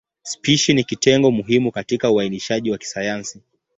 Spishi 0.21 0.73
ni 0.73 0.83
kitengo 0.83 1.31
muhimu 1.31 1.71
katika 1.71 2.11
uainishaji 2.11 2.71
wa 2.71 2.77
kisayansi. 2.77 3.41